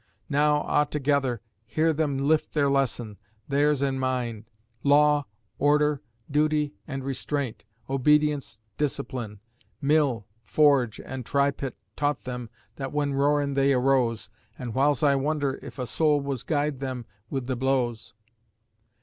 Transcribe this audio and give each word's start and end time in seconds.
Now, 0.31 0.63
a' 0.67 0.87
together, 0.87 1.41
hear 1.63 1.93
them 1.93 2.17
lift 2.17 2.55
their 2.55 2.71
lesson 2.71 3.19
theirs 3.47 3.83
an' 3.83 3.99
mine: 3.99 4.47
"Law, 4.81 5.27
Order, 5.59 6.01
Duty 6.31 6.73
an' 6.87 7.03
Restraint, 7.03 7.65
Obedience, 7.87 8.57
Discipline!" 8.79 9.41
Mill, 9.79 10.25
forge 10.43 10.99
an' 11.01 11.21
try 11.21 11.51
pit 11.51 11.77
taught 11.95 12.23
them 12.23 12.49
that 12.77 12.91
when 12.91 13.13
roarin' 13.13 13.53
they 13.53 13.73
arose, 13.73 14.31
An' 14.57 14.73
whiles 14.73 15.03
I 15.03 15.13
wonder 15.13 15.59
if 15.61 15.77
a 15.77 15.85
soul 15.85 16.19
was 16.19 16.41
gied 16.43 16.79
them 16.79 17.05
wi' 17.29 17.41
the 17.41 17.55
blows. 17.55 18.15